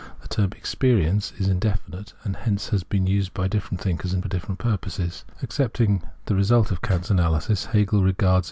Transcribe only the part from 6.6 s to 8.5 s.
of Kant's analysis, Hegel regard^?